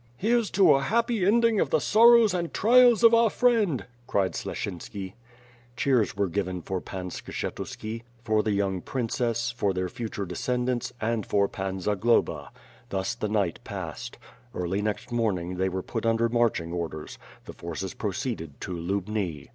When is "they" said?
15.57-15.69